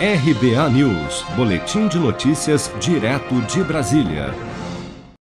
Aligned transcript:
RBA 0.00 0.70
News, 0.70 1.24
Boletim 1.34 1.88
de 1.88 1.98
Notícias, 1.98 2.70
direto 2.80 3.34
de 3.52 3.64
Brasília. 3.64 4.32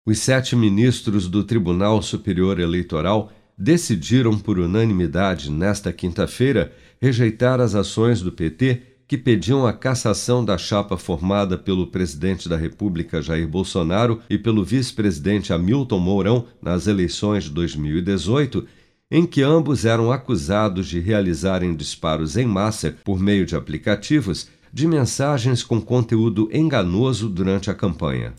Os 0.06 0.20
sete 0.20 0.56
ministros 0.56 1.28
do 1.28 1.44
Tribunal 1.44 2.00
Superior 2.04 2.60
Eleitoral 2.60 3.32
decidiram 3.58 4.38
por 4.38 4.60
unanimidade 4.60 5.50
nesta 5.50 5.92
quinta-feira 5.92 6.72
rejeitar 7.02 7.60
as 7.60 7.74
ações 7.74 8.22
do 8.22 8.32
PT 8.32 8.84
que 9.08 9.18
pediam 9.18 9.66
a 9.66 9.74
cassação 9.74 10.46
da 10.46 10.60
chapa 10.60 10.96
formada 10.96 11.58
pelo 11.58 11.88
presidente 11.88 12.48
da 12.48 12.56
República 12.56 13.20
Jair 13.20 13.48
Bolsonaro 13.48 14.22
e 14.30 14.38
pelo 14.38 14.64
vice-presidente 14.64 15.52
Hamilton 15.52 15.98
Mourão 15.98 16.46
nas 16.62 16.86
eleições 16.86 17.46
de 17.46 17.50
2018 17.50 18.64
em 19.10 19.26
que 19.26 19.42
ambos 19.42 19.86
eram 19.86 20.12
acusados 20.12 20.88
de 20.88 21.00
realizarem 21.00 21.76
disparos 21.76 22.36
em 22.36 22.46
massa 22.46 22.96
por 23.04 23.20
meio 23.20 23.46
de 23.46 23.56
aplicativos 23.56 24.50
de 24.78 24.88
mensagens 24.88 25.64
com 25.64 25.82
conteúdo 25.82 26.50
enganoso 26.54 27.28
durante 27.28 27.72
a 27.72 27.74
campanha. 27.74 28.36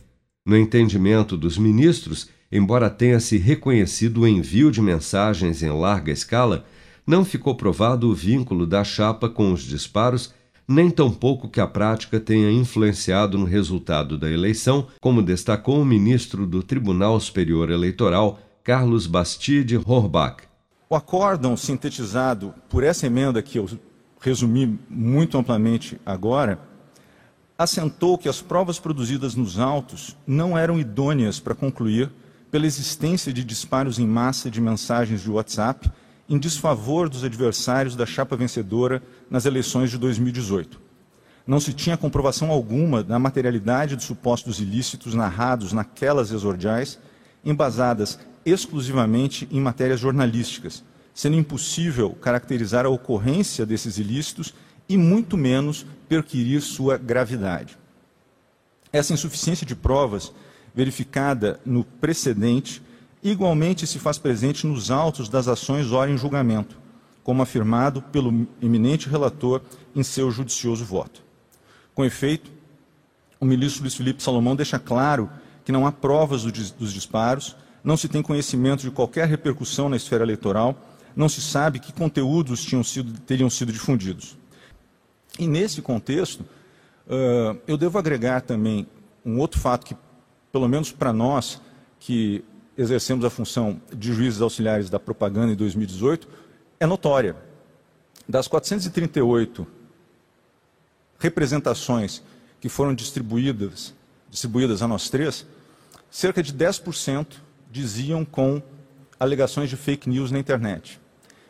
No 0.46 0.56
entendimento 0.56 1.36
dos 1.36 1.58
ministros, 1.58 2.28
embora 2.52 2.88
tenha 2.88 3.18
se 3.18 3.36
reconhecido 3.38 4.20
o 4.20 4.28
envio 4.28 4.70
de 4.70 4.80
mensagens 4.80 5.64
em 5.64 5.68
larga 5.68 6.12
escala, 6.12 6.64
não 7.04 7.24
ficou 7.24 7.56
provado 7.56 8.08
o 8.08 8.14
vínculo 8.14 8.68
da 8.68 8.84
chapa 8.84 9.28
com 9.28 9.52
os 9.52 9.62
disparos, 9.62 10.32
nem 10.68 10.90
tampouco 10.90 11.48
que 11.48 11.60
a 11.60 11.66
prática 11.66 12.20
tenha 12.20 12.52
influenciado 12.52 13.36
no 13.36 13.44
resultado 13.44 14.16
da 14.16 14.30
eleição, 14.30 14.86
como 15.00 15.20
destacou 15.20 15.82
o 15.82 15.84
ministro 15.84 16.46
do 16.46 16.62
Tribunal 16.62 17.18
Superior 17.18 17.68
Eleitoral, 17.68 18.38
Carlos 18.62 19.08
Bastide 19.08 19.76
Horbach. 19.76 20.44
O 20.88 20.94
acórdão 20.94 21.56
sintetizado 21.56 22.54
por 22.68 22.84
essa 22.84 23.08
emenda 23.08 23.42
que 23.42 23.58
eu 23.58 23.68
resumi 24.20 24.78
muito 24.88 25.38
amplamente 25.38 26.00
agora, 26.04 26.58
assentou 27.56 28.16
que 28.18 28.28
as 28.28 28.40
provas 28.40 28.78
produzidas 28.78 29.34
nos 29.34 29.58
autos 29.58 30.16
não 30.26 30.56
eram 30.56 30.78
idôneas 30.78 31.40
para 31.40 31.54
concluir 31.54 32.10
pela 32.50 32.66
existência 32.66 33.32
de 33.32 33.44
disparos 33.44 33.98
em 33.98 34.06
massa 34.06 34.50
de 34.50 34.60
mensagens 34.60 35.22
de 35.22 35.30
WhatsApp 35.30 35.90
em 36.28 36.38
desfavor 36.38 37.08
dos 37.08 37.24
adversários 37.24 37.96
da 37.96 38.04
chapa 38.04 38.36
vencedora 38.36 39.02
nas 39.30 39.44
eleições 39.44 39.90
de 39.90 39.98
2018. 39.98 40.80
Não 41.46 41.58
se 41.58 41.72
tinha 41.72 41.96
comprovação 41.96 42.50
alguma 42.50 43.02
da 43.02 43.18
materialidade 43.18 43.96
dos 43.96 44.04
supostos 44.04 44.60
ilícitos 44.60 45.14
narrados 45.14 45.72
naquelas 45.72 46.30
exordiais, 46.30 46.98
embasadas 47.42 48.18
exclusivamente 48.44 49.48
em 49.50 49.60
matérias 49.60 50.00
jornalísticas, 50.00 50.84
sendo 51.18 51.36
impossível 51.36 52.10
caracterizar 52.10 52.86
a 52.86 52.88
ocorrência 52.88 53.66
desses 53.66 53.98
ilícitos 53.98 54.54
e 54.88 54.96
muito 54.96 55.36
menos 55.36 55.84
perquirir 56.08 56.60
sua 56.62 56.96
gravidade. 56.96 57.76
Essa 58.92 59.14
insuficiência 59.14 59.66
de 59.66 59.74
provas, 59.74 60.32
verificada 60.72 61.58
no 61.66 61.82
precedente, 61.82 62.80
igualmente 63.20 63.84
se 63.84 63.98
faz 63.98 64.16
presente 64.16 64.64
nos 64.64 64.92
autos 64.92 65.28
das 65.28 65.48
ações 65.48 65.90
ora 65.90 66.08
em 66.08 66.16
julgamento, 66.16 66.78
como 67.24 67.42
afirmado 67.42 68.00
pelo 68.00 68.46
eminente 68.62 69.08
relator 69.08 69.60
em 69.96 70.04
seu 70.04 70.30
judicioso 70.30 70.84
voto. 70.84 71.20
Com 71.96 72.04
efeito, 72.04 72.48
o 73.40 73.44
ministro 73.44 73.82
Luiz 73.82 73.94
Felipe 73.96 74.22
Salomão 74.22 74.54
deixa 74.54 74.78
claro 74.78 75.28
que 75.64 75.72
não 75.72 75.84
há 75.84 75.90
provas 75.90 76.44
dos 76.44 76.92
disparos, 76.92 77.56
não 77.82 77.96
se 77.96 78.06
tem 78.06 78.22
conhecimento 78.22 78.82
de 78.82 78.92
qualquer 78.92 79.26
repercussão 79.26 79.88
na 79.88 79.96
esfera 79.96 80.22
eleitoral 80.22 80.80
não 81.14 81.28
se 81.28 81.40
sabe 81.40 81.78
que 81.78 81.92
conteúdos 81.92 82.64
tinham 82.64 82.84
sido, 82.84 83.18
teriam 83.20 83.50
sido 83.50 83.72
difundidos. 83.72 84.36
E 85.38 85.46
nesse 85.46 85.82
contexto, 85.82 86.40
uh, 86.40 87.58
eu 87.66 87.76
devo 87.76 87.98
agregar 87.98 88.40
também 88.40 88.86
um 89.24 89.38
outro 89.38 89.60
fato 89.60 89.86
que, 89.86 89.96
pelo 90.50 90.68
menos 90.68 90.90
para 90.92 91.12
nós, 91.12 91.60
que 92.00 92.44
exercemos 92.76 93.24
a 93.24 93.30
função 93.30 93.80
de 93.94 94.12
juízes 94.12 94.40
auxiliares 94.40 94.88
da 94.88 95.00
propaganda 95.00 95.52
em 95.52 95.56
2018, 95.56 96.28
é 96.80 96.86
notória. 96.86 97.36
Das 98.28 98.46
438 98.46 99.66
representações 101.18 102.22
que 102.60 102.68
foram 102.68 102.94
distribuídas, 102.94 103.94
distribuídas 104.30 104.82
a 104.82 104.88
nós 104.88 105.08
três, 105.10 105.46
cerca 106.10 106.42
de 106.42 106.52
10% 106.52 107.26
diziam 107.70 108.24
com 108.24 108.62
alegações 109.18 109.68
de 109.68 109.76
fake 109.76 110.08
news 110.08 110.30
na 110.30 110.38
internet. 110.38 111.00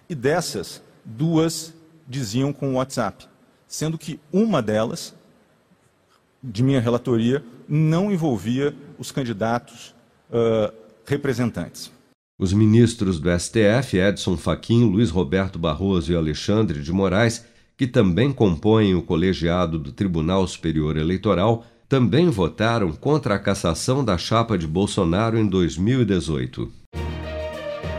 E 0.09 0.15
dessas, 0.15 0.83
duas 1.05 1.75
diziam 2.07 2.53
com 2.53 2.71
o 2.71 2.75
WhatsApp, 2.75 3.27
sendo 3.67 3.99
que 3.99 4.19
uma 4.33 4.63
delas, 4.63 5.15
de 6.43 6.63
minha 6.63 6.81
relatoria, 6.81 7.45
não 7.69 8.11
envolvia 8.11 8.75
os 8.99 9.13
candidatos 9.13 9.95
uh, 10.31 10.73
representantes. 11.05 11.93
Os 12.39 12.53
ministros 12.53 13.19
do 13.19 13.29
STF, 13.39 13.99
Edson 13.99 14.37
Fachin, 14.37 14.85
Luiz 14.89 15.11
Roberto 15.11 15.59
Barroso 15.59 16.13
e 16.13 16.17
Alexandre 16.17 16.81
de 16.81 16.93
Moraes, 16.93 17.45
que 17.77 17.87
também 17.87 18.33
compõem 18.33 18.95
o 18.95 19.03
colegiado 19.03 19.79
do 19.79 19.93
Tribunal 19.93 20.47
Superior 20.47 20.97
Eleitoral, 20.97 21.67
também 21.89 22.31
votaram 22.31 22.93
contra 22.93 23.35
a 23.35 23.39
cassação 23.39 24.05
da 24.05 24.17
chapa 24.17 24.57
de 24.57 24.67
Bolsonaro 24.67 25.39
em 25.39 25.47
2018 25.47 26.79